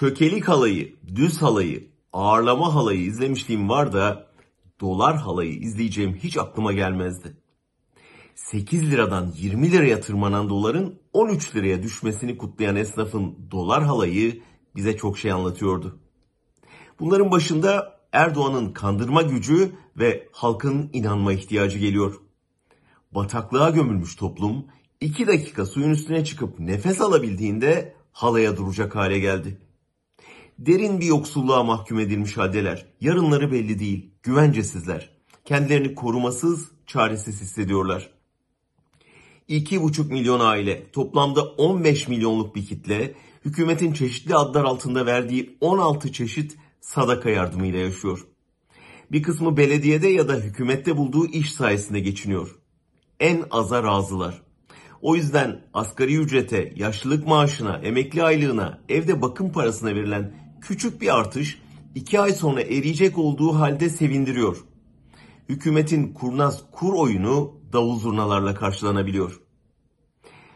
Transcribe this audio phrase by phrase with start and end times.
[0.00, 4.26] çökelik halayı, düz halayı, ağırlama halayı izlemişliğim var da
[4.80, 7.36] dolar halayı izleyeceğim hiç aklıma gelmezdi.
[8.34, 14.42] 8 liradan 20 liraya tırmanan doların 13 liraya düşmesini kutlayan esnafın dolar halayı
[14.76, 15.98] bize çok şey anlatıyordu.
[17.00, 22.14] Bunların başında Erdoğan'ın kandırma gücü ve halkın inanma ihtiyacı geliyor.
[23.12, 24.66] Bataklığa gömülmüş toplum
[25.00, 29.67] 2 dakika suyun üstüne çıkıp nefes alabildiğinde halaya duracak hale geldi.
[30.58, 32.86] Derin bir yoksulluğa mahkum edilmiş haldeler.
[33.00, 35.10] Yarınları belli değil, güvencesizler.
[35.44, 38.10] Kendilerini korumasız, çaresiz hissediyorlar.
[39.48, 46.56] 2,5 milyon aile, toplamda 15 milyonluk bir kitle, hükümetin çeşitli adlar altında verdiği 16 çeşit
[46.80, 48.26] sadaka yardımıyla yaşıyor.
[49.12, 52.58] Bir kısmı belediyede ya da hükümette bulduğu iş sayesinde geçiniyor.
[53.20, 54.42] En aza razılar.
[55.02, 61.58] O yüzden asgari ücrete, yaşlılık maaşına, emekli aylığına, evde bakım parasına verilen küçük bir artış
[61.94, 64.56] 2 ay sonra eriyecek olduğu halde sevindiriyor.
[65.48, 69.40] Hükümetin kurnaz kur oyunu davul zurnalarla karşılanabiliyor.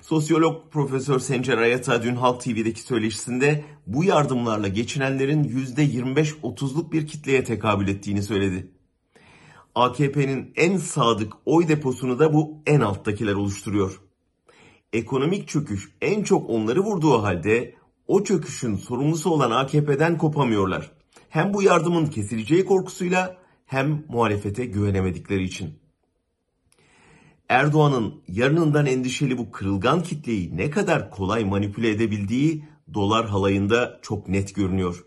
[0.00, 7.88] Sosyolog Profesör Sencer Ayata dün Halk TV'deki söyleşisinde bu yardımlarla geçinenlerin %25-30'luk bir kitleye tekabül
[7.88, 8.70] ettiğini söyledi.
[9.74, 14.00] AKP'nin en sadık oy deposunu da bu en alttakiler oluşturuyor.
[14.92, 17.74] Ekonomik çöküş en çok onları vurduğu halde
[18.06, 20.90] o çöküşün sorumlusu olan AKP'den kopamıyorlar.
[21.28, 25.78] Hem bu yardımın kesileceği korkusuyla hem muhalefete güvenemedikleri için.
[27.48, 34.54] Erdoğan'ın yarınından endişeli bu kırılgan kitleyi ne kadar kolay manipüle edebildiği dolar halayında çok net
[34.54, 35.04] görünüyor.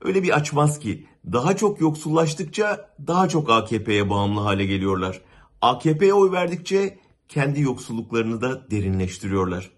[0.00, 5.20] Öyle bir açmaz ki daha çok yoksullaştıkça daha çok AKP'ye bağımlı hale geliyorlar.
[5.62, 9.70] AKP'ye oy verdikçe kendi yoksulluklarını da derinleştiriyorlar.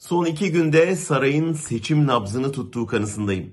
[0.00, 3.52] Son iki günde sarayın seçim nabzını tuttuğu kanısındayım.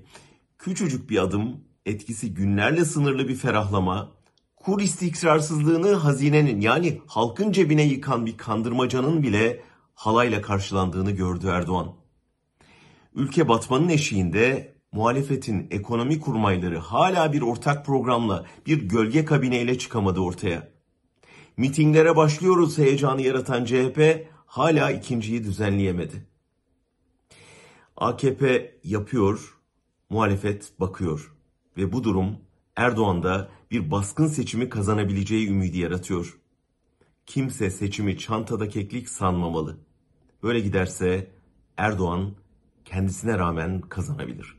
[0.58, 4.12] Küçücük bir adım, etkisi günlerle sınırlı bir ferahlama,
[4.56, 9.60] kur istikrarsızlığını hazinenin yani halkın cebine yıkan bir kandırmacanın bile
[9.94, 11.94] halayla karşılandığını gördü Erdoğan.
[13.14, 20.68] Ülke batmanın eşiğinde muhalefetin ekonomi kurmayları hala bir ortak programla, bir gölge kabineyle çıkamadı ortaya.
[21.56, 26.37] Mitinglere başlıyoruz heyecanı yaratan CHP hala ikinciyi düzenleyemedi.
[28.00, 29.58] AKP yapıyor,
[30.10, 31.32] muhalefet bakıyor
[31.76, 32.36] ve bu durum
[32.76, 36.38] Erdoğan'da bir baskın seçimi kazanabileceği ümidi yaratıyor.
[37.26, 39.76] Kimse seçimi çantada keklik sanmamalı.
[40.42, 41.30] Böyle giderse
[41.76, 42.34] Erdoğan
[42.84, 44.57] kendisine rağmen kazanabilir.